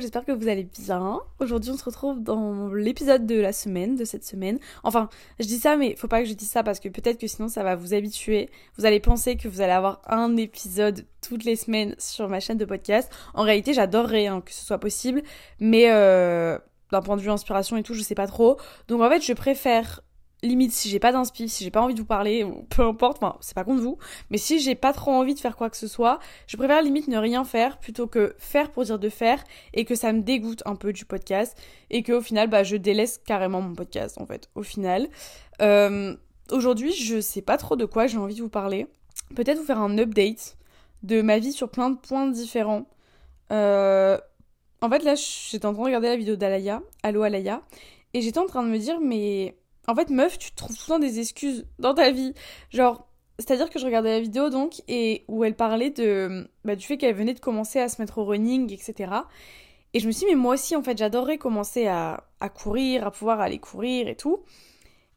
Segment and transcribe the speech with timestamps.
[0.00, 1.20] J'espère que vous allez bien.
[1.40, 4.58] Aujourd'hui, on se retrouve dans l'épisode de la semaine, de cette semaine.
[4.82, 5.08] Enfin,
[5.40, 7.48] je dis ça, mais faut pas que je dise ça parce que peut-être que sinon
[7.48, 8.50] ça va vous habituer.
[8.76, 12.58] Vous allez penser que vous allez avoir un épisode toutes les semaines sur ma chaîne
[12.58, 13.10] de podcast.
[13.32, 15.22] En réalité, j'adorerais hein, que ce soit possible,
[15.58, 16.58] mais euh,
[16.92, 18.58] d'un point de vue inspiration et tout, je sais pas trop.
[18.88, 20.02] Donc en fait, je préfère
[20.44, 23.36] limite si j'ai pas d'inspi, si j'ai pas envie de vous parler, peu importe, enfin
[23.40, 23.98] c'est pas contre vous,
[24.30, 27.08] mais si j'ai pas trop envie de faire quoi que ce soit, je préfère limite
[27.08, 30.62] ne rien faire plutôt que faire pour dire de faire et que ça me dégoûte
[30.66, 31.56] un peu du podcast
[31.90, 35.08] et que au final bah je délaisse carrément mon podcast en fait au final.
[35.60, 36.16] Euh,
[36.50, 38.86] Aujourd'hui je sais pas trop de quoi j'ai envie de vous parler,
[39.34, 40.58] peut-être vous faire un update
[41.02, 42.86] de ma vie sur plein de points différents.
[43.50, 44.18] Euh,
[44.82, 47.62] en fait là j'étais en train de regarder la vidéo d'Alaya, Allo Alaya,
[48.12, 49.56] et j'étais en train de me dire mais
[49.88, 52.34] en fait, meuf, tu trouves souvent des excuses dans ta vie.
[52.70, 53.06] Genre,
[53.38, 56.96] c'est-à-dire que je regardais la vidéo donc, et où elle parlait de, bah, du fait
[56.96, 59.12] qu'elle venait de commencer à se mettre au running, etc.
[59.92, 63.06] Et je me suis dit, mais moi aussi, en fait, j'adorerais commencer à, à courir,
[63.06, 64.42] à pouvoir aller courir et tout.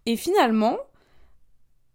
[0.05, 0.77] Et finalement,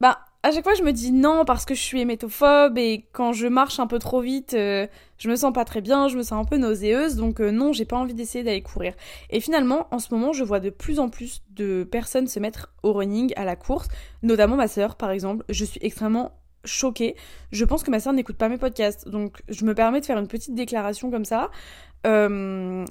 [0.01, 3.33] bah, à chaque fois, je me dis non parce que je suis hémétophobe et quand
[3.33, 6.23] je marche un peu trop vite, euh, je me sens pas très bien, je me
[6.23, 8.95] sens un peu nauséeuse, donc euh, non, j'ai pas envie d'essayer d'aller courir.
[9.31, 12.73] Et finalement, en ce moment, je vois de plus en plus de personnes se mettre
[12.83, 13.87] au running, à la course,
[14.25, 15.45] notamment ma sœur, par exemple.
[15.49, 16.33] Je suis extrêmement
[16.65, 17.15] choquée.
[17.53, 20.19] Je pense que ma sœur n'écoute pas mes podcasts, donc je me permets de faire
[20.19, 21.51] une petite déclaration comme ça.
[22.05, 22.85] Euh,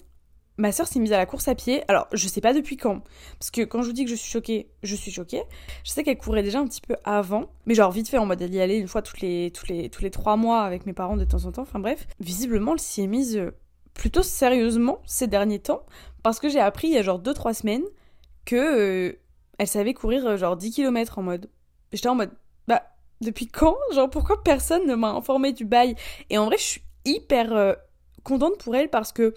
[0.62, 1.84] ma soeur s'est mise à la course à pied.
[1.88, 3.02] Alors, je sais pas depuis quand.
[3.40, 5.42] Parce que quand je vous dis que je suis choquée, je suis choquée.
[5.84, 7.50] Je sais qu'elle courait déjà un petit peu avant.
[7.66, 10.08] Mais genre, vite fait, en mode d'y aller une fois tous les, tous, les, tous
[10.12, 11.64] trois mois avec mes parents de temps en temps.
[11.64, 12.08] Enfin bref.
[12.20, 13.52] Visiblement, elle s'y est mise euh,
[13.96, 15.84] plutôt sérieusement ces derniers temps.
[16.22, 17.86] Parce que j'ai appris il y a genre 2-3 semaines
[18.46, 19.20] que euh,
[19.58, 21.50] elle savait courir euh, genre 10 km en mode.
[21.92, 22.32] J'étais en mode,
[22.68, 22.84] bah,
[23.22, 23.78] depuis quand?
[23.96, 25.96] Genre, pourquoi personne ne m'a informé du bail?
[26.30, 27.78] Et en vrai, je suis hyper
[28.24, 29.34] contente pour elle parce que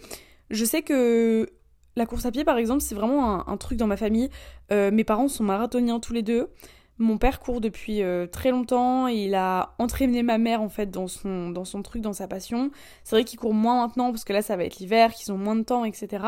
[0.50, 1.48] je sais que
[1.96, 4.28] la course à pied, par exemple, c'est vraiment un, truc dans ma famille.
[4.72, 6.50] Euh, mes parents sont marathoniens tous les deux.
[6.98, 11.08] Mon père court depuis euh, très longtemps il a entraîné ma mère en fait dans
[11.08, 12.70] son, dans son truc, dans sa passion.
[13.02, 15.36] C'est vrai qu'il court moins maintenant parce que là ça va être l'hiver, qu'ils ont
[15.36, 16.24] moins de temps, etc.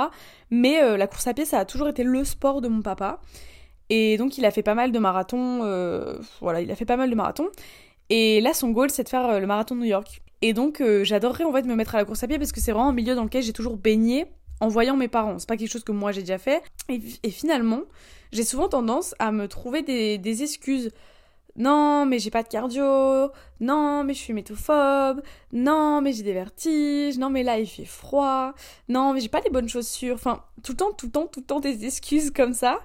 [0.50, 3.20] Mais euh, la course à pied ça a toujours été le sport de mon papa.
[3.90, 5.58] Et donc il a fait pas mal de marathons.
[6.40, 7.48] voilà, il a fait pas mal de marathons.
[8.10, 10.20] Et là son goal c'est de faire le marathon de New York.
[10.42, 12.60] Et donc, euh, j'adorerais en fait me mettre à la course à pied parce que
[12.60, 14.26] c'est vraiment un milieu dans lequel j'ai toujours baigné
[14.60, 15.38] en voyant mes parents.
[15.38, 16.62] C'est pas quelque chose que moi j'ai déjà fait.
[16.88, 17.82] Et, finalement,
[18.32, 20.90] j'ai souvent tendance à me trouver des, excuses.
[21.56, 23.30] Non, mais j'ai pas de cardio.
[23.60, 25.22] Non, mais je suis métophobe.
[25.52, 27.18] Non, mais j'ai des vertiges.
[27.18, 28.52] Non, mais là il fait froid.
[28.88, 30.16] Non, mais j'ai pas les bonnes chaussures.
[30.16, 32.80] Enfin, tout le temps, tout le temps, tout le temps des excuses comme ça.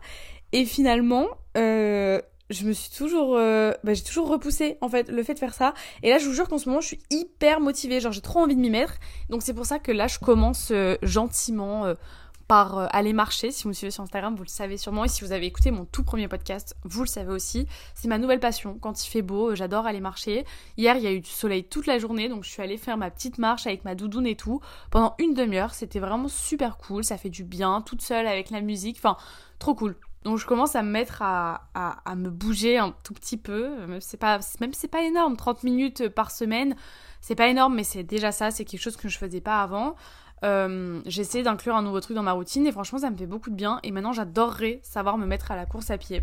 [0.53, 5.23] Et finalement, euh, je me suis toujours euh, bah, j'ai toujours repoussé en fait le
[5.23, 5.73] fait de faire ça.
[6.03, 8.00] Et là je vous jure qu'en ce moment je suis hyper motivée.
[8.00, 8.95] Genre j'ai trop envie de m'y mettre.
[9.29, 11.95] Donc c'est pour ça que là je commence euh, gentiment euh,
[12.47, 13.51] par aller marcher.
[13.51, 15.06] Si vous me suivez sur Instagram vous le savez sûrement.
[15.06, 17.66] Et si vous avez écouté mon tout premier podcast vous le savez aussi.
[17.95, 18.78] C'est ma nouvelle passion.
[18.79, 20.45] Quand il fait beau j'adore aller marcher.
[20.78, 22.28] Hier il y a eu du soleil toute la journée.
[22.28, 24.59] Donc je suis allée faire ma petite marche avec ma doudoune et tout
[24.90, 25.73] pendant une demi-heure.
[25.73, 27.03] C'était vraiment super cool.
[27.03, 28.97] Ça fait du bien toute seule avec la musique.
[28.97, 29.16] Enfin
[29.59, 31.62] trop cool donc je commence à me mettre à,
[32.16, 33.72] me bouger un tout petit peu.
[34.00, 36.76] C'est pas, même c'est pas énorme, 30 minutes par semaine,
[37.22, 39.96] c'est pas énorme, mais c'est déjà ça, c'est quelque chose que je faisais pas avant.
[40.44, 43.50] Euh, J'essaie d'inclure un nouveau truc dans ma routine et franchement ça me fait beaucoup
[43.50, 43.80] de bien.
[43.84, 46.22] Et maintenant j'adorerais savoir me mettre à la course à pied.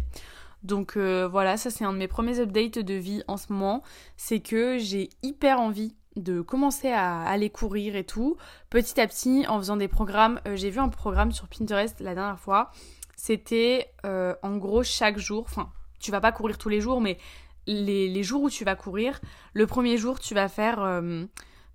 [0.63, 3.83] Donc euh, voilà, ça c'est un de mes premiers updates de vie en ce moment.
[4.17, 8.37] C'est que j'ai hyper envie de commencer à aller courir et tout.
[8.71, 12.15] Petit à petit, en faisant des programmes, euh, j'ai vu un programme sur Pinterest la
[12.15, 12.73] dernière fois
[13.19, 17.19] c'était euh, en gros chaque jour, enfin tu vas pas courir tous les jours, mais
[17.67, 19.21] les, jours où tu vas courir,
[19.55, 21.25] le premier jour tu vas faire euh,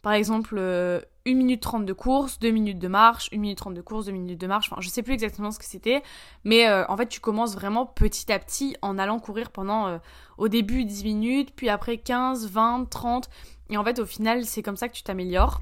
[0.02, 3.74] par exemple 1 euh, minute 30 de course, 2 minutes de marche, 1 minute 30
[3.74, 6.02] de course, 2 minutes de marche, enfin je sais plus exactement ce que c'était,
[6.46, 10.00] mais en fait tu commences vraiment petit à petit en allant courir pendant
[10.38, 13.30] au début 10 minutes, puis après 15, 20, 30,
[13.70, 15.60] et en fait au final c'est comme ça que tu t'améliores.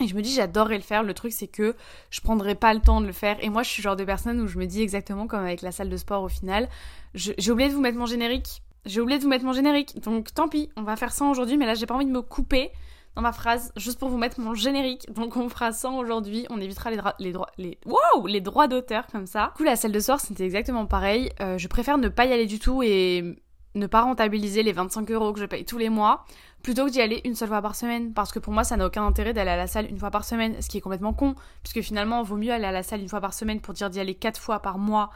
[0.00, 1.02] Et je me dis, j'adorerais le faire.
[1.02, 1.74] Le truc, c'est que
[2.10, 3.36] je prendrais pas le temps de le faire.
[3.42, 5.62] Et moi, je suis le genre de personne où je me dis exactement comme avec
[5.62, 6.68] la salle de sport au final.
[7.14, 8.62] J'ai oublié de vous mettre mon générique.
[8.86, 10.00] J'ai oublié de vous mettre mon générique.
[10.00, 11.56] Donc, tant pis, on va faire ça aujourd'hui.
[11.56, 12.70] Mais là, j'ai pas envie de me couper
[13.16, 15.12] dans ma phrase juste pour vous mettre mon générique.
[15.12, 16.46] Donc, on fera ça aujourd'hui.
[16.50, 19.48] On évitera les, les droits, les, wow, les droits d'auteur comme ça.
[19.48, 21.30] Du coup, la salle de sport, c'était exactement pareil.
[21.40, 23.36] Euh, je préfère ne pas y aller du tout et
[23.74, 26.24] ne pas rentabiliser les 25 euros que je paye tous les mois
[26.62, 28.12] plutôt que d'y aller une seule fois par semaine.
[28.12, 30.24] Parce que pour moi ça n'a aucun intérêt d'aller à la salle une fois par
[30.24, 33.08] semaine ce qui est complètement con puisque finalement vaut mieux aller à la salle une
[33.08, 35.10] fois par semaine pour dire d'y aller 4 fois par mois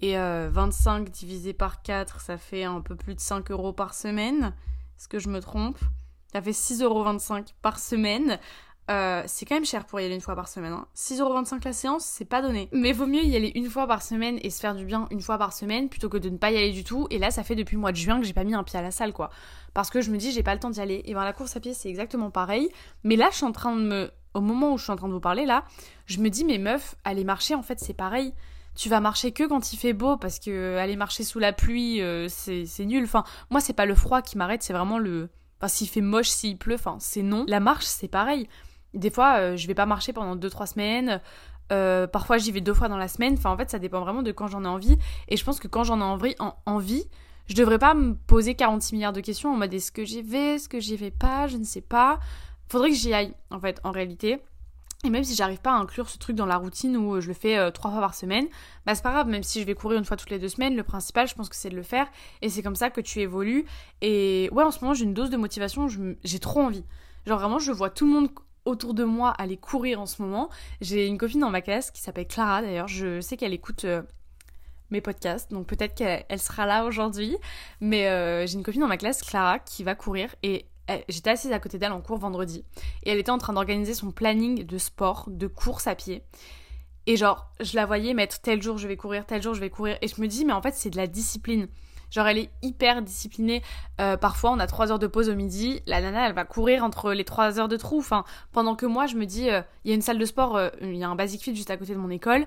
[0.00, 3.94] et 25 euh, divisé par 4 ça fait un peu plus de 5 euros par
[3.94, 4.54] semaine.
[4.98, 5.78] Est-ce que je me trompe?
[6.32, 7.04] Ça fait 6,25 euros
[7.62, 8.38] par semaine
[8.90, 10.72] euh, c'est quand même cher pour y aller une fois par semaine.
[10.72, 10.86] Hein.
[10.96, 12.68] 6,25€ la séance, c'est pas donné.
[12.72, 15.20] Mais vaut mieux y aller une fois par semaine et se faire du bien une
[15.20, 17.06] fois par semaine plutôt que de ne pas y aller du tout.
[17.10, 18.78] Et là, ça fait depuis le mois de juin que j'ai pas mis un pied
[18.78, 19.30] à la salle, quoi.
[19.74, 21.02] Parce que je me dis, j'ai pas le temps d'y aller.
[21.04, 22.68] Et ben, la course à pied, c'est exactement pareil.
[23.04, 24.10] Mais là, je suis en train de me.
[24.32, 25.64] Au moment où je suis en train de vous parler, là,
[26.06, 28.32] je me dis, mais meuf, aller marcher, en fait, c'est pareil
[28.76, 32.00] tu vas marcher que quand il fait beau parce que aller marcher sous la pluie
[32.00, 35.28] euh, c'est nul enfin moi c'est pas le froid qui m'arrête c'est vraiment le
[35.58, 38.48] enfin s'il fait moche s'il pleut enfin c'est non la marche c'est pareil
[38.94, 41.20] des fois, euh, je vais pas marcher pendant 2-3 semaines.
[41.72, 43.34] Euh, parfois, j'y vais deux fois dans la semaine.
[43.34, 44.98] Enfin, en fait, ça dépend vraiment de quand j'en ai envie.
[45.28, 47.04] Et je pense que quand j'en ai envie, en, envie,
[47.46, 50.56] je devrais pas me poser 46 milliards de questions en mode est-ce que j'y vais,
[50.56, 52.18] est-ce que j'y vais pas, je ne sais pas.
[52.68, 54.40] Faudrait que j'y aille, en fait, en réalité.
[55.02, 57.32] Et même si j'arrive pas à inclure ce truc dans la routine où je le
[57.32, 58.46] fais euh, trois fois par semaine,
[58.84, 60.76] bah c'est pas grave, même si je vais courir une fois toutes les deux semaines,
[60.76, 62.06] le principal je pense que c'est de le faire
[62.42, 63.64] et c'est comme ça que tu évolues.
[64.02, 65.88] Et ouais, en ce moment j'ai une dose de motivation,
[66.22, 66.84] j'ai trop envie.
[67.26, 68.28] Genre vraiment, je vois tout le monde
[68.64, 70.50] autour de moi aller courir en ce moment.
[70.80, 72.88] J'ai une copine dans ma classe qui s'appelle Clara d'ailleurs.
[72.88, 74.02] Je sais qu'elle écoute euh,
[74.90, 77.36] mes podcasts, donc peut-être qu'elle sera là aujourd'hui.
[77.80, 80.66] Mais euh, j'ai une copine dans ma classe, Clara, qui va courir et
[81.08, 82.64] j'étais assise à côté d'elle en cours vendredi
[83.04, 86.24] et elle était en train d'organiser son planning de sport, de course à pied.
[87.06, 89.70] Et genre, je la voyais mettre tel jour je vais courir, tel jour je vais
[89.70, 89.96] courir.
[90.02, 91.68] Et je me dis, mais en fait, c'est de la discipline.
[92.10, 93.62] Genre, elle est hyper disciplinée.
[94.00, 95.80] Euh, parfois, on a 3 heures de pause au midi.
[95.86, 97.98] La nana, elle va courir entre les 3 heures de trou.
[97.98, 100.56] Enfin, pendant que moi, je me dis, euh, il y a une salle de sport,
[100.56, 102.46] euh, il y a un basic fit juste à côté de mon école.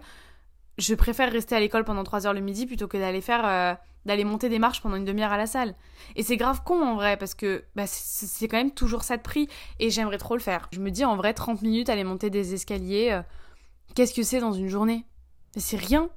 [0.78, 4.26] Je préfère rester à l'école pendant 3 heures le midi plutôt que d'aller faire d'aller
[4.26, 5.76] monter des marches pendant une demi-heure à la salle.
[6.18, 9.22] Et c'est grave con en vrai, parce que bah, c'est quand même toujours ça de
[9.22, 9.48] prix,
[9.80, 10.68] et j'aimerais trop le faire.
[10.74, 13.22] Je me dis en vrai, 30 minutes aller monter des escaliers,
[13.96, 15.06] qu'est-ce que c'est dans une journée?
[15.56, 16.10] C'est rien.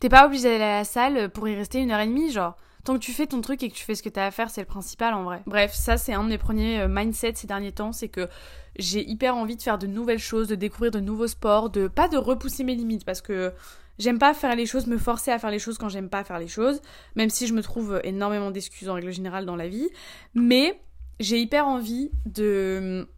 [0.00, 2.56] T'es pas obligé d'aller à la salle pour y rester une heure et demie, genre.
[2.84, 4.50] Tant que tu fais ton truc et que tu fais ce que t'as à faire,
[4.50, 5.42] c'est le principal en vrai.
[5.46, 8.28] Bref, ça c'est un de mes premiers euh, mindset ces derniers temps, c'est que
[8.76, 12.08] j'ai hyper envie de faire de nouvelles choses, de découvrir de nouveaux sports, de pas
[12.08, 13.52] de repousser mes limites parce que
[13.98, 16.38] j'aime pas faire les choses, me forcer à faire les choses quand j'aime pas faire
[16.38, 16.82] les choses,
[17.16, 19.88] même si je me trouve énormément d'excuses en règle générale dans la vie,
[20.34, 20.78] mais
[21.20, 23.08] j'ai hyper envie de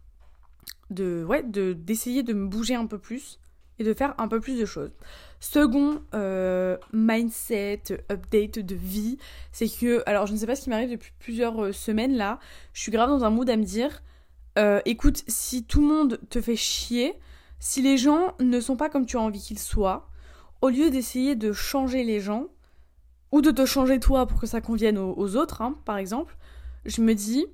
[0.89, 3.39] de d'essayer de me bouger un peu plus
[3.79, 4.91] et de faire un peu plus de choses.
[5.39, 9.17] Second euh, mindset, update de vie,
[9.51, 12.39] c'est que, alors je ne sais pas ce qui m'arrive depuis plusieurs euh, semaines là,
[12.73, 14.01] je suis grave dans un mood à me dire,
[14.57, 17.13] euh, écoute, si tout le monde te fait chier,
[17.59, 20.09] si les gens ne sont pas comme tu as envie qu'ils soient,
[20.61, 22.47] au lieu d'essayer de changer les gens,
[23.31, 26.37] ou de te changer toi pour que ça convienne aux, autres, hein, par exemple,
[26.85, 27.45] je me dis,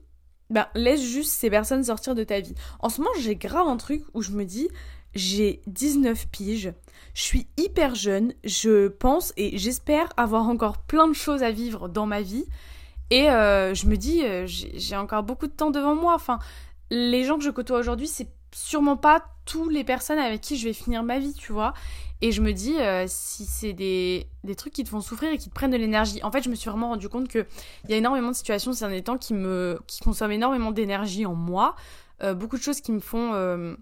[0.49, 2.53] ben laisse juste ces personnes sortir de ta vie.
[2.79, 4.69] En ce moment, j'ai grave un truc où je me dis,
[5.15, 6.73] j'ai 19 piges,
[7.13, 11.87] je suis hyper jeune, je pense et j'espère avoir encore plein de choses à vivre
[11.87, 12.45] dans ma vie.
[13.11, 16.15] Et euh, je me dis, euh, j'ai encore beaucoup de temps devant moi.
[16.15, 16.39] Enfin,
[16.89, 20.65] les gens que je côtoie aujourd'hui, c'est sûrement pas toutes les personnes avec qui je
[20.65, 21.73] vais finir ma vie, tu vois.
[22.21, 24.27] Et je me dis, euh, si c'est des,
[24.57, 26.23] trucs qui te font souffrir et qui te prennent de l'énergie.
[26.23, 27.45] En fait, je me suis vraiment rendu compte qu'il
[27.89, 31.35] y a énormément de situations ces derniers temps qui, me, qui consomment énormément d'énergie en
[31.35, 31.75] moi.
[32.35, 33.75] beaucoup de choses qui me font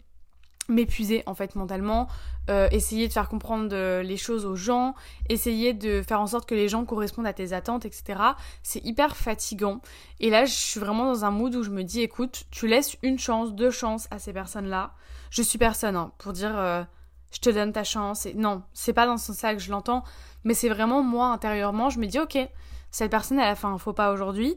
[0.71, 2.07] m'épuiser en fait mentalement,
[2.49, 4.95] euh, essayer de faire comprendre euh, les choses aux gens,
[5.29, 8.19] essayer de faire en sorte que les gens correspondent à tes attentes, etc.
[8.63, 9.81] C'est hyper fatigant.
[10.19, 12.97] Et là, je suis vraiment dans un mood où je me dis, écoute, tu laisses
[13.03, 14.93] une chance, deux chances à ces personnes-là.
[15.29, 16.83] Je suis personne hein, pour dire, euh,
[17.31, 18.25] je te donne ta chance.
[18.25, 20.03] Et non, c'est pas dans ce sens-là que je l'entends,
[20.43, 22.37] mais c'est vraiment moi intérieurement, je me dis, ok,
[22.89, 24.55] cette personne, elle a fait un faux pas aujourd'hui.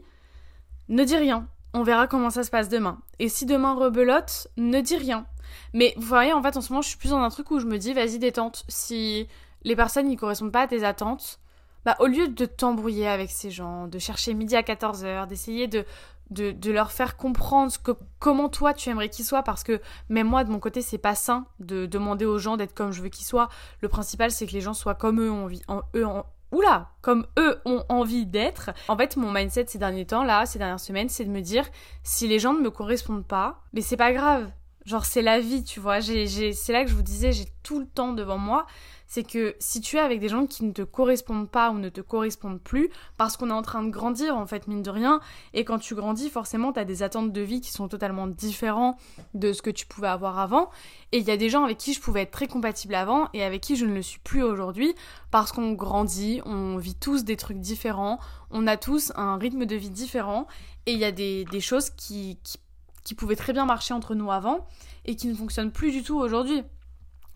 [0.89, 1.47] Ne dis rien.
[1.73, 2.99] On verra comment ça se passe demain.
[3.19, 5.25] Et si demain rebelote, ne dis rien
[5.73, 7.59] mais vous voyez, en fait, en ce moment, je suis plus dans un truc où
[7.59, 8.65] je me dis, vas-y, détente.
[8.67, 9.27] Si
[9.63, 11.39] les personnes n'y correspondent pas à tes attentes,
[11.85, 15.85] bah, au lieu de t'embrouiller avec ces gens, de chercher midi à 14h, d'essayer de,
[16.31, 20.43] de, leur faire comprendre que, comment toi tu aimerais qu'ils soient, parce que même moi,
[20.43, 23.25] de mon côté, c'est pas sain de demander aux gens d'être comme je veux qu'ils
[23.25, 23.49] soient.
[23.81, 26.89] Le principal, c'est que les gens soient comme eux ont envie, en, eux en, oula,
[27.01, 28.71] comme eux ont envie d'être.
[28.87, 31.65] En fait, mon mindset ces derniers temps, là, ces dernières semaines, c'est de me dire,
[32.03, 34.49] si les gens ne me correspondent pas, mais c'est pas grave.
[34.85, 35.99] Genre, c'est la vie, tu vois.
[35.99, 38.67] J'ai, c'est là que je vous disais, j'ai tout le temps devant moi.
[39.07, 41.89] C'est que si tu es avec des gens qui ne te correspondent pas ou ne
[41.89, 45.21] te correspondent plus, parce qu'on est en train de grandir, en fait, mine de rien,
[45.53, 48.97] et quand tu grandis, forcément, tu as des attentes de vie qui sont totalement différentes
[49.33, 50.69] de ce que tu pouvais avoir avant.
[51.11, 53.43] Et il y a des gens avec qui je pouvais être très compatible avant et
[53.43, 54.95] avec qui je ne le suis plus aujourd'hui,
[55.31, 58.19] parce qu'on grandit, on vit tous des trucs différents,
[58.51, 60.47] on a tous un rythme de vie différent,
[60.87, 62.57] et il y a des, des choses qui, qui
[63.05, 64.67] qui pouvaient très bien marcher entre nous avant
[65.05, 66.63] et qui ne fonctionnent plus du tout aujourd'hui.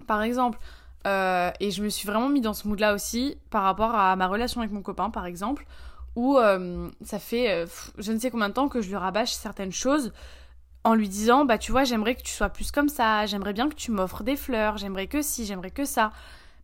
[0.07, 0.59] Par exemple,
[1.07, 4.27] euh, et je me suis vraiment mis dans ce mood-là aussi par rapport à ma
[4.27, 5.65] relation avec mon copain, par exemple,
[6.15, 9.31] où euh, ça fait euh, je ne sais combien de temps que je lui rabâche
[9.31, 10.11] certaines choses
[10.83, 13.69] en lui disant bah tu vois j'aimerais que tu sois plus comme ça, j'aimerais bien
[13.69, 16.11] que tu m'offres des fleurs, j'aimerais que si, j'aimerais que ça.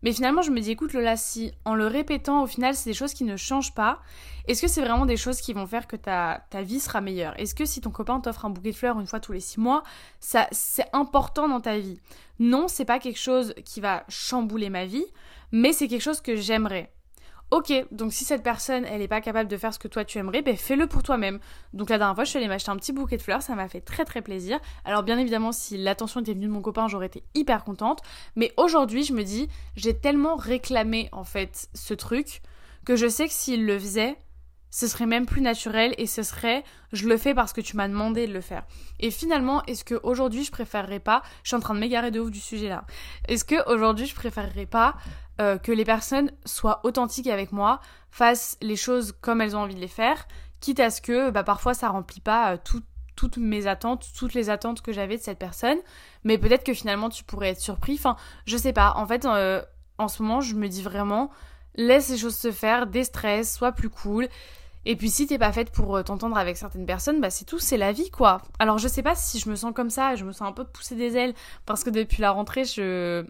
[0.05, 2.93] Mais finalement je me dis écoute Lola si en le répétant au final c'est des
[2.93, 4.00] choses qui ne changent pas,
[4.47, 7.33] est-ce que c'est vraiment des choses qui vont faire que ta, ta vie sera meilleure?
[7.39, 9.59] Est-ce que si ton copain t'offre un bouquet de fleurs une fois tous les six
[9.59, 9.81] mois,
[10.19, 12.00] ça c'est important dans ta vie?
[12.38, 15.07] Non c'est pas quelque chose qui va chambouler ma vie,
[15.51, 16.94] mais c'est quelque chose que j'aimerais.
[17.51, 20.17] Ok, donc si cette personne, elle n'est pas capable de faire ce que toi tu
[20.17, 21.39] aimerais, ben fais-le pour toi-même.
[21.73, 23.69] Donc la dernière fois, je suis allée m'acheter un petit bouquet de fleurs, ça m'a
[23.69, 24.59] fait très très plaisir.
[24.83, 28.01] Alors bien évidemment, si l'attention était venue de mon copain, j'aurais été hyper contente.
[28.35, 32.41] Mais aujourd'hui, je me dis, j'ai tellement réclamé en fait ce truc
[32.83, 34.17] que je sais que s'il le faisait,
[34.75, 37.87] ce serait même plus naturel et ce serait je le fais parce que tu m'as
[37.87, 38.65] demandé de le faire.
[38.99, 42.19] Et finalement, est-ce que aujourd'hui je préférerais pas, je suis en train de m'égarer de
[42.19, 42.85] ouf du sujet là.
[43.29, 44.95] Est-ce que aujourd'hui je préférerais pas
[45.42, 49.75] euh, que les personnes soient authentiques avec moi, fassent les choses comme elles ont envie
[49.75, 50.27] de les faire,
[50.62, 52.58] quitte à ce que bah, parfois ça remplit pas euh,
[53.18, 55.77] toutes mes attentes, toutes les attentes que j'avais de cette personne,
[56.24, 57.96] mais peut-être que finalement tu pourrais être surpris.
[57.96, 58.15] Enfin,
[58.46, 58.94] je sais pas.
[58.96, 59.62] En fait, euh,
[59.98, 61.32] en ce moment, je me dis vraiment,
[61.75, 64.30] laisse les choses se faire, déstresse, sois plus cool.
[64.86, 67.75] Et puis si t'es pas faite pour t'entendre avec certaines personnes, bah c'est tout, c'est
[67.75, 68.42] la vie quoi.
[68.60, 70.63] Alors je sais pas si je me sens comme ça, je me sens un peu
[70.63, 71.34] pousser des ailes
[71.65, 73.25] parce que depuis la rentrée, je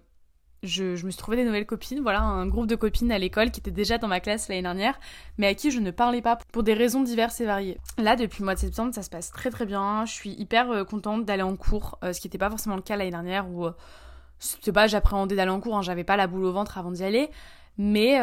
[0.64, 3.60] je, me suis trouvé des nouvelles copines, voilà, un groupe de copines à l'école qui
[3.60, 5.00] était déjà dans ma classe l'année dernière,
[5.38, 7.78] mais à qui je ne parlais pas pour des raisons diverses et variées.
[7.98, 10.06] Là, depuis le mois de septembre, ça se passe très très bien.
[10.06, 12.82] Je suis hyper euh, contente d'aller en cours, euh, ce qui n'était pas forcément le
[12.82, 13.72] cas l'année dernière où, euh,
[14.40, 17.04] c'était pas, j'appréhendais d'aller en cours, hein, j'avais pas la boule au ventre avant d'y
[17.04, 17.30] aller.
[17.78, 18.18] Mais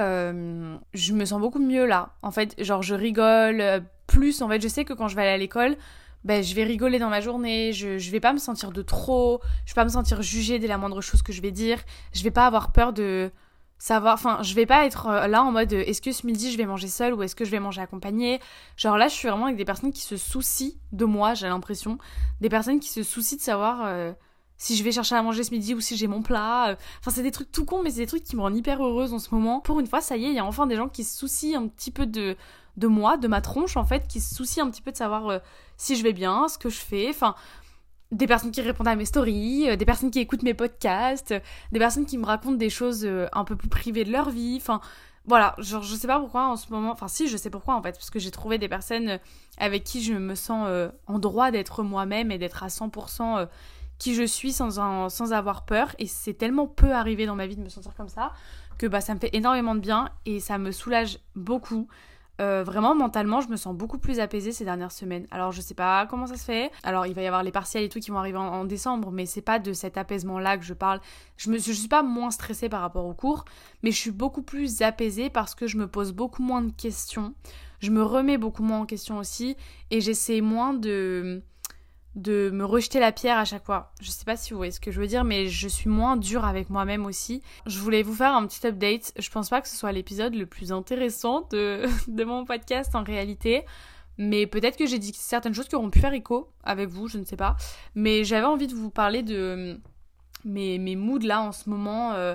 [0.94, 2.14] je me sens beaucoup mieux là.
[2.22, 4.40] En fait, genre je rigole plus.
[4.40, 5.76] En fait, je sais que quand je vais aller à l'école,
[6.24, 9.40] ben, je vais rigoler dans ma journée, je, je vais pas me sentir de trop,
[9.64, 11.78] je vais pas me sentir jugée dès la moindre chose que je vais dire,
[12.12, 13.30] je vais pas avoir peur de
[13.78, 16.56] savoir, enfin, je vais pas être euh, là en mode est-ce que ce midi je
[16.56, 18.38] vais manger seule ou est-ce que je vais manger accompagnée?
[18.76, 21.98] Genre là, je suis vraiment avec des personnes qui se soucient de moi, j'ai l'impression.
[22.40, 24.12] Des personnes qui se soucient de savoir euh,
[24.56, 26.68] si je vais chercher à manger ce midi ou si j'ai mon plat.
[26.68, 26.76] Euh.
[27.00, 29.12] Enfin, c'est des trucs tout cons, mais c'est des trucs qui me rendent hyper heureuse
[29.12, 29.58] en ce moment.
[29.58, 31.60] Pour une fois, ça y est, il y a enfin des gens qui se soucient
[31.60, 32.36] un petit peu de
[32.76, 35.28] de moi, de ma tronche en fait, qui se soucie un petit peu de savoir
[35.28, 35.38] euh,
[35.76, 37.34] si je vais bien, ce que je fais, enfin
[38.10, 41.34] des personnes qui répondent à mes stories, euh, des personnes qui écoutent mes podcasts,
[41.72, 44.58] des personnes qui me racontent des choses euh, un peu plus privées de leur vie,
[44.60, 44.80] enfin
[45.24, 47.82] voilà, genre je sais pas pourquoi en ce moment, enfin si je sais pourquoi en
[47.82, 49.18] fait, parce que j'ai trouvé des personnes
[49.56, 50.68] avec qui je me sens
[51.06, 53.46] en droit d'être moi-même et d'être à 100%
[53.98, 55.94] qui je suis sans, sans avoir peur.
[56.00, 58.32] Et c'est tellement peu arrivé dans ma vie de me sentir comme ça
[58.78, 61.86] que bah ça me fait énormément de bien et ça me soulage beaucoup.
[62.40, 65.26] Euh, vraiment mentalement je me sens beaucoup plus apaisée ces dernières semaines.
[65.30, 66.70] Alors je sais pas comment ça se fait.
[66.82, 69.26] Alors il va y avoir les partiels et tout qui vont arriver en, décembre, mais
[69.26, 71.00] c'est pas de cet apaisement là que je parle.
[71.36, 73.44] Je me je suis pas moins stressée par rapport au cours,
[73.82, 77.34] mais je suis beaucoup plus apaisée parce que je me pose beaucoup moins de questions.
[77.80, 79.56] Je me remets beaucoup moins en question aussi
[79.90, 81.42] et j'essaie moins de
[82.14, 83.92] de me rejeter la pierre à chaque fois.
[84.00, 86.16] Je sais pas si vous voyez ce que je veux dire, mais je suis moins
[86.16, 87.42] dure avec moi-même aussi.
[87.66, 89.12] Je voulais vous faire un petit update.
[89.18, 91.86] Je pense pas que ce soit l'épisode le plus intéressant de,
[92.24, 93.64] mon podcast en réalité.
[94.18, 97.16] Mais peut-être que j'ai dit certaines choses qui auront pu faire écho avec vous, je
[97.16, 97.56] ne sais pas.
[97.94, 99.80] Mais j'avais envie de vous parler de
[100.44, 102.34] mes, mes moods là en ce moment, euh,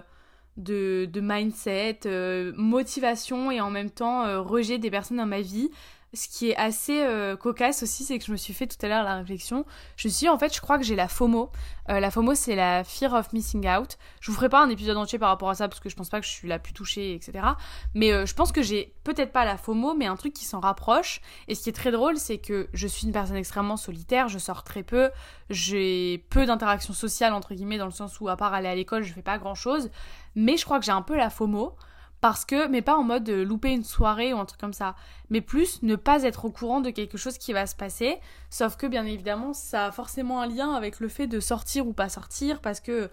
[0.57, 5.41] de, de mindset, euh, motivation et en même temps euh, rejet des personnes dans ma
[5.41, 5.69] vie
[6.17, 8.89] ce qui est assez euh, cocasse aussi, c'est que je me suis fait tout à
[8.89, 9.65] l'heure la réflexion.
[9.95, 11.49] Je me suis dit, en fait, je crois que j'ai la FOMO.
[11.89, 13.97] Euh, la FOMO, c'est la Fear of Missing Out.
[14.19, 16.09] Je vous ferai pas un épisode entier par rapport à ça, parce que je pense
[16.09, 17.47] pas que je suis la plus touchée, etc.
[17.93, 20.59] Mais euh, je pense que j'ai peut-être pas la FOMO, mais un truc qui s'en
[20.59, 21.21] rapproche.
[21.47, 24.39] Et ce qui est très drôle, c'est que je suis une personne extrêmement solitaire, je
[24.39, 25.11] sors très peu,
[25.49, 29.03] j'ai peu d'interactions sociales, entre guillemets, dans le sens où, à part aller à l'école,
[29.03, 29.89] je fais pas grand-chose.
[30.35, 31.75] Mais je crois que j'ai un peu la FOMO
[32.21, 34.95] parce que, mais pas en mode euh, louper une soirée ou un truc comme ça,
[35.29, 38.17] mais plus ne pas être au courant de quelque chose qui va se passer,
[38.49, 41.93] sauf que bien évidemment ça a forcément un lien avec le fait de sortir ou
[41.93, 43.09] pas sortir, parce que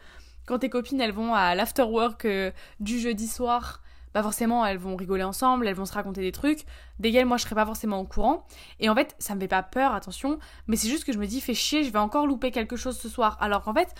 [0.46, 3.82] quand tes copines elles vont à l'afterwork euh, du jeudi soir,
[4.14, 6.64] bah forcément elles vont rigoler ensemble, elles vont se raconter des trucs,
[6.98, 8.46] desquels moi je serais pas forcément au courant,
[8.80, 11.26] et en fait ça me fait pas peur, attention, mais c'est juste que je me
[11.26, 13.94] dis fais chier, je vais encore louper quelque chose ce soir, alors qu'en fait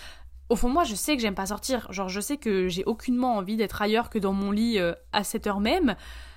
[0.48, 3.36] au fond moi je sais que j'aime pas sortir, genre je sais que j'ai aucunement
[3.36, 5.96] envie d'être ailleurs que dans mon lit euh, à cette heure même,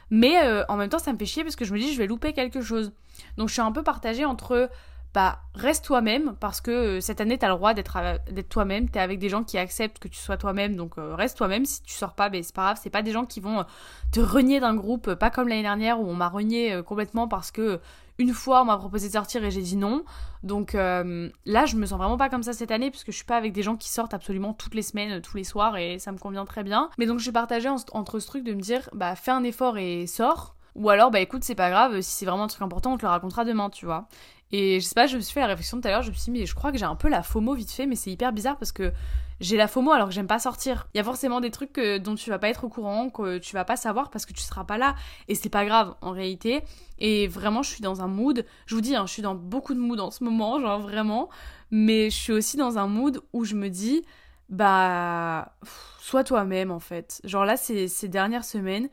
[0.09, 1.97] mais euh, en même temps ça me fait chier parce que je me dis je
[1.97, 2.91] vais louper quelque chose.
[3.37, 4.69] Donc je suis un peu partagée entre
[5.17, 7.97] bah reste toi-même parce que euh, cette année t'as le droit d'être
[8.31, 11.65] d'être toi-même, t'es avec des gens qui acceptent que tu sois toi-même, donc reste toi-même.
[11.65, 13.65] Si tu sors pas, ben c'est pas grave, c'est pas des gens qui vont
[14.12, 17.79] te renier d'un groupe, pas comme l'année dernière où on m'a renié complètement parce que
[18.19, 20.03] une fois, on m'a proposé de sortir et j'ai dit non.
[20.43, 23.25] Donc euh, là, je me sens vraiment pas comme ça cette année puisque je suis
[23.25, 26.12] pas avec des gens qui sortent absolument toutes les semaines, tous les soirs et ça
[26.12, 26.89] me convient très bien.
[26.97, 29.77] Mais donc je suis partagée entre ce truc de me dire bah fais un effort
[29.77, 30.55] et sors.
[30.75, 33.01] Ou alors bah écoute c'est pas grave si c'est vraiment un truc important on te
[33.01, 34.07] le racontera demain tu vois.
[34.51, 36.16] Et je sais pas, je me suis fait la réflexion tout à l'heure, je me
[36.16, 38.12] suis dit, mais je crois que j'ai un peu la FOMO vite fait, mais c'est
[38.12, 38.94] hyper bizarre parce que
[39.39, 40.88] j'ai la FOMO alors que j'aime pas sortir.
[40.94, 43.54] Il y a forcément des trucs dont tu vas pas être au courant, que tu
[43.54, 44.96] vas pas savoir parce que tu seras pas là.
[45.27, 46.63] Et c'est pas grave en réalité.
[46.98, 48.46] Et vraiment, je suis dans un mood.
[48.66, 51.30] Je vous dis, hein, je suis dans beaucoup de moods en ce moment, genre vraiment.
[51.70, 54.04] Mais je suis aussi dans un mood où je me dis,
[54.50, 55.54] bah,
[56.00, 57.22] sois toi-même en fait.
[57.24, 58.89] Genre là, ces, ces dernières semaines,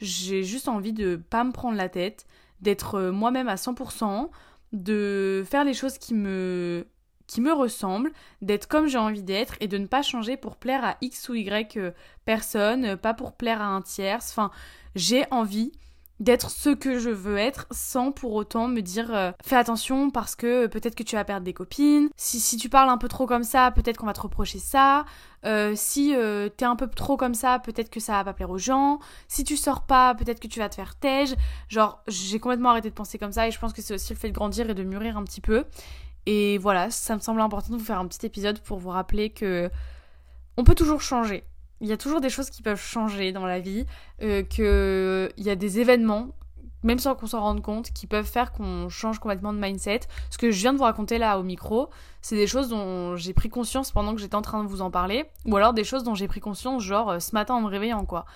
[0.00, 2.26] j'ai juste envie de pas me prendre la tête,
[2.60, 4.28] d'être moi-même à 100%,
[4.72, 6.86] de faire les choses qui me
[7.26, 8.10] qui me ressemblent,
[8.40, 11.34] d'être comme j'ai envie d'être et de ne pas changer pour plaire à X ou
[11.34, 11.90] Y euh,
[12.24, 14.20] personne, pas pour plaire à un tiers.
[14.22, 14.50] Enfin,
[14.94, 15.72] j'ai envie
[16.20, 20.34] d'être ce que je veux être sans pour autant me dire euh, fais attention parce
[20.34, 22.08] que peut-être que tu vas perdre des copines.
[22.16, 25.04] Si, si tu parles un peu trop comme ça peut-être qu'on va te reprocher ça.
[25.44, 28.50] Euh, si euh, t'es un peu trop comme ça peut-être que ça va pas plaire
[28.50, 28.98] aux gens.
[29.28, 31.34] Si tu sors pas peut-être que tu vas te faire tège.
[31.68, 34.18] Genre j'ai complètement arrêté de penser comme ça et je pense que c'est aussi le
[34.18, 35.64] fait de grandir et de mûrir un petit peu.
[36.26, 39.30] Et voilà ça me semble important de vous faire un petit épisode pour vous rappeler
[39.30, 39.70] que
[40.56, 41.44] on peut toujours changer
[41.80, 43.86] il y a toujours des choses qui peuvent changer dans la vie,
[44.22, 46.28] euh, qu'il y a des événements,
[46.82, 50.00] même sans qu'on s'en rende compte, qui peuvent faire qu'on change complètement de mindset.
[50.30, 51.88] Ce que je viens de vous raconter là au micro,
[52.22, 54.90] c'est des choses dont j'ai pris conscience pendant que j'étais en train de vous en
[54.90, 57.68] parler, ou alors des choses dont j'ai pris conscience genre euh, ce matin en me
[57.68, 58.26] réveillant quoi.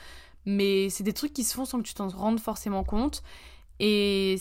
[0.45, 3.23] Mais c'est des trucs qui se font sans que tu t'en rendes forcément compte.
[3.79, 4.37] Et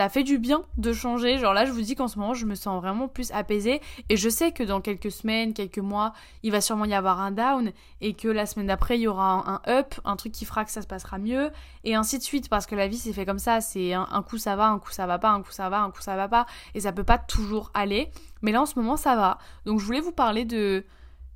[0.00, 1.36] ça fait du bien de changer.
[1.36, 3.82] Genre là, je vous dis qu'en ce moment, je me sens vraiment plus apaisée.
[4.08, 7.32] Et je sais que dans quelques semaines, quelques mois, il va sûrement y avoir un
[7.32, 7.70] down.
[8.00, 10.70] Et que la semaine d'après, il y aura un, up, un truc qui fera que
[10.70, 11.50] ça se passera mieux.
[11.84, 12.48] Et ainsi de suite.
[12.48, 13.60] Parce que la vie, c'est fait comme ça.
[13.60, 15.90] C'est un, coup ça va, un coup ça va pas, un coup ça va, un
[15.90, 16.46] coup ça va pas.
[16.74, 18.08] Et ça peut pas toujours aller.
[18.40, 19.36] Mais là, en ce moment, ça va.
[19.66, 20.82] Donc je voulais vous parler de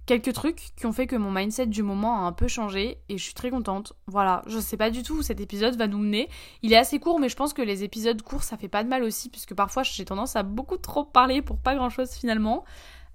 [0.06, 3.18] quelques trucs qui ont fait que mon mindset du moment a un peu changé et
[3.18, 3.94] je suis très contente.
[4.06, 6.28] Voilà, je sais pas du tout où cet épisode va nous mener.
[6.62, 8.88] Il est assez court, mais je pense que les épisodes courts ça fait pas de
[8.88, 12.64] mal aussi, puisque parfois j'ai tendance à beaucoup trop parler pour pas grand chose finalement.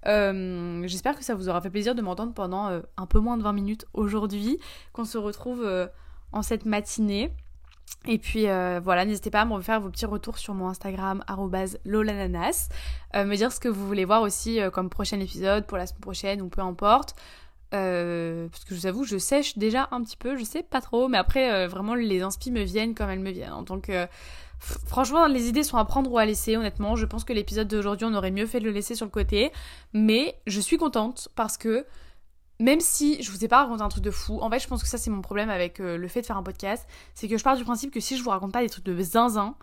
[0.06, 3.36] Euh, j'espère que ça vous aura fait plaisir de m'entendre pendant euh, un peu moins
[3.36, 4.58] de 20 minutes aujourd'hui,
[4.92, 5.86] qu'on se retrouve euh,
[6.32, 7.34] en cette matinée.
[8.08, 11.22] Et puis euh, voilà, n'hésitez pas à me faire vos petits retours sur mon Instagram
[11.84, 12.70] lolananas,
[13.14, 15.86] euh, me dire ce que vous voulez voir aussi euh, comme prochain épisode pour la
[15.86, 17.14] semaine prochaine ou peu importe.
[17.70, 21.06] Parce que je vous avoue, je sèche déjà un petit peu, je sais pas trop,
[21.06, 23.64] mais après vraiment les inspi me viennent comme elles me viennent.
[23.64, 23.92] Donc
[24.58, 26.96] franchement, les idées sont à prendre ou à laisser, honnêtement.
[26.96, 29.52] Je pense que l'épisode d'aujourd'hui, on aurait mieux fait de le laisser sur le côté,
[29.92, 31.86] mais je suis contente parce que
[32.60, 34.82] même si je vous ai pas raconté un truc de fou, en fait, je pense
[34.82, 36.86] que ça, c'est mon problème avec euh, le fait de faire un podcast.
[37.14, 39.02] C'est que je pars du principe que si je vous raconte pas des trucs de
[39.02, 39.56] zinzin,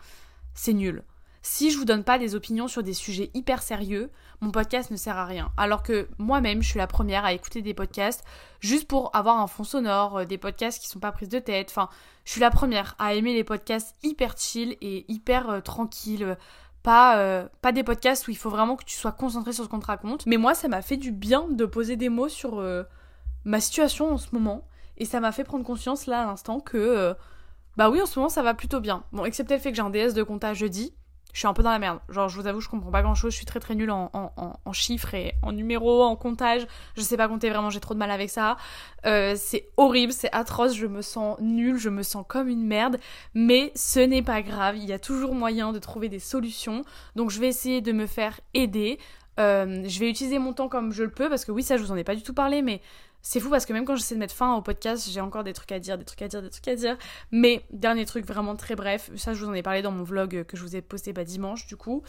[0.54, 1.04] c'est nul.
[1.40, 4.96] Si je vous donne pas des opinions sur des sujets hyper sérieux, mon podcast ne
[4.96, 5.52] sert à rien.
[5.56, 8.24] Alors que moi-même, je suis la première à écouter des podcasts
[8.60, 11.68] juste pour avoir un fond sonore, euh, des podcasts qui sont pas prises de tête.
[11.70, 11.88] Enfin,
[12.24, 16.36] je suis la première à aimer les podcasts hyper chill et hyper euh, tranquilles.
[16.88, 19.80] Pas, pas des podcasts où il faut vraiment que tu sois concentré sur ce qu'on
[19.80, 20.24] te raconte.
[20.24, 22.62] Mais moi, ça m'a fait du bien de poser des mots sur
[23.44, 24.64] ma situation en ce moment.
[24.98, 27.14] Et ça m'a fait prendre conscience là à l'instant que, euh,
[27.76, 29.04] bah oui, en ce moment ça va plutôt bien.
[29.12, 30.92] Bon, excepté le fait que j'ai un DS de compta jeudi,
[31.38, 32.00] je suis un peu dans la merde.
[32.08, 33.30] Genre, je vous avoue, je comprends pas grand chose.
[33.30, 36.66] Je suis très très nulle en, chiffres et en numéros, en comptage.
[36.96, 38.56] Je sais pas compter vraiment, j'ai trop de mal avec ça.
[39.06, 40.74] Euh, c'est horrible, c'est atroce.
[40.74, 42.98] Je me sens nulle, je me sens comme une merde.
[43.34, 44.78] Mais ce n'est pas grave.
[44.78, 46.82] Il y a toujours moyen de trouver des solutions.
[47.14, 48.98] Donc, je vais essayer de me faire aider.
[49.38, 51.84] Euh, je vais utiliser mon temps comme je le peux parce que oui, ça, je
[51.84, 52.82] vous en ai pas du tout parlé, mais
[53.22, 55.52] c'est fou parce que même quand j'essaie de mettre fin au podcast, j'ai encore des
[55.52, 56.96] trucs à dire, des trucs à dire, des trucs à dire.
[57.30, 60.44] Mais dernier truc vraiment très bref, ça je vous en ai parlé dans mon vlog
[60.44, 62.02] que je vous ai posté pas dimanche du coup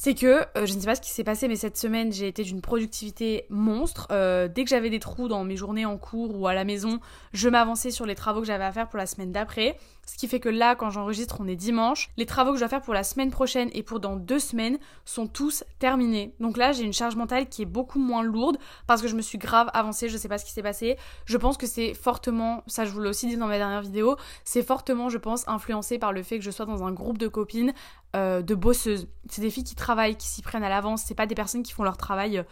[0.00, 2.28] c'est que euh, je ne sais pas ce qui s'est passé, mais cette semaine j'ai
[2.28, 4.06] été d'une productivité monstre.
[4.12, 7.00] Euh, dès que j'avais des trous dans mes journées en cours ou à la maison,
[7.32, 9.76] je m'avançais sur les travaux que j'avais à faire pour la semaine d'après.
[10.06, 12.10] Ce qui fait que là, quand j'enregistre, on est dimanche.
[12.16, 14.78] Les travaux que je dois faire pour la semaine prochaine et pour dans deux semaines
[15.04, 16.32] sont tous terminés.
[16.38, 18.56] Donc là, j'ai une charge mentale qui est beaucoup moins lourde
[18.86, 20.08] parce que je me suis grave avancée.
[20.08, 20.96] Je sais pas ce qui s'est passé.
[21.26, 24.16] Je pense que c'est fortement, ça je vous l'ai aussi dit dans ma dernière vidéo,
[24.44, 27.26] c'est fortement, je pense, influencé par le fait que je sois dans un groupe de
[27.26, 27.74] copines
[28.16, 29.08] euh, de bosseuses.
[29.28, 31.02] C'est des filles qui travaillent, qui s'y prennent à l'avance.
[31.04, 32.44] C'est pas des personnes qui font leur travail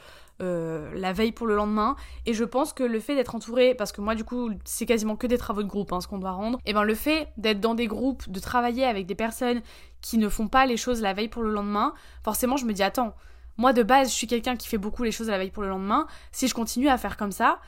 [0.42, 1.96] euh, la veille pour le lendemain.
[2.26, 5.16] Et je pense que le fait d'être entouré, parce que moi du coup c'est quasiment
[5.16, 7.58] que des travaux de groupe hein, ce qu'on doit rendre, et ben le fait d'être
[7.58, 9.62] dans des groupes, de travailler avec des personnes
[10.02, 12.82] qui ne font pas les choses la veille pour le lendemain, forcément je me dis
[12.82, 13.14] attends,
[13.56, 15.70] moi de base je suis quelqu'un qui fait beaucoup les choses la veille pour le
[15.70, 17.58] lendemain, si je continue à faire comme ça,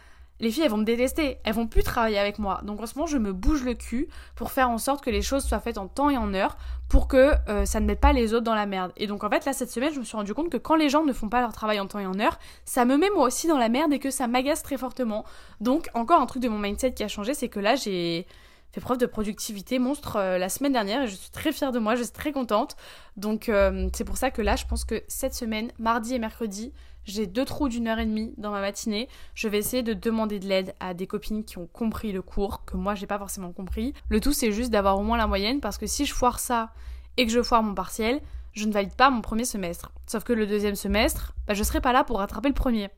[0.41, 2.61] les filles elles vont me détester, elles vont plus travailler avec moi.
[2.65, 5.23] Donc en ce moment je me bouge le cul pour faire en sorte que les
[5.23, 6.57] choses soient faites en temps et en heure
[6.89, 8.93] pour que euh, ça ne mette pas les autres dans la merde.
[8.97, 10.89] Et donc en fait là cette semaine je me suis rendu compte que quand les
[10.89, 13.27] gens ne font pas leur travail en temps et en heure, ça me met moi
[13.27, 15.25] aussi dans la merde et que ça m'agace très fortement.
[15.61, 18.27] Donc encore un truc de mon mindset qui a changé, c'est que là j'ai
[18.73, 21.79] fait preuve de productivité monstre euh, la semaine dernière et je suis très fière de
[21.79, 22.77] moi, je suis très contente.
[23.17, 26.73] Donc euh, c'est pour ça que là, je pense que cette semaine, mardi et mercredi,
[27.11, 29.09] j'ai deux trous d'une heure et demie dans ma matinée.
[29.35, 32.65] Je vais essayer de demander de l'aide à des copines qui ont compris le cours,
[32.65, 33.95] que moi j'ai pas forcément compris.
[34.09, 36.73] Le tout c'est juste d'avoir au moins la moyenne parce que si je foire ça
[37.17, 38.21] et que je foire mon partiel,
[38.53, 39.93] je ne valide pas mon premier semestre.
[40.07, 42.91] Sauf que le deuxième semestre, bah, je serai pas là pour rattraper le premier.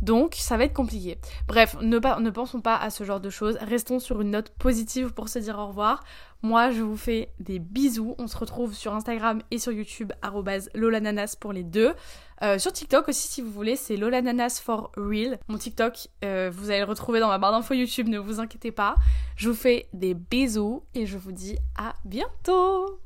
[0.00, 1.18] Donc ça va être compliqué.
[1.46, 3.56] Bref, ne, ne pensons pas à ce genre de choses.
[3.60, 6.02] Restons sur une note positive pour se dire au revoir.
[6.42, 8.16] Moi, je vous fais des bisous.
[8.18, 10.12] On se retrouve sur Instagram et sur YouTube,
[10.74, 11.94] lolananas pour les deux.
[12.42, 15.38] Euh, sur TikTok aussi, si vous voulez, c'est lolananas for real.
[15.48, 18.72] Mon TikTok, euh, vous allez le retrouver dans ma barre d'infos YouTube, ne vous inquiétez
[18.72, 18.96] pas.
[19.36, 23.01] Je vous fais des bisous et je vous dis à bientôt